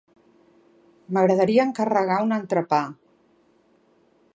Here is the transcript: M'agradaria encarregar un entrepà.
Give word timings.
M'agradaria 1.17 1.67
encarregar 1.69 2.19
un 2.31 2.35
entrepà. 2.41 2.85